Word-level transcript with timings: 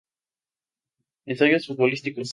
Ensayos 1.27 1.67
futbolísticos 1.67 2.29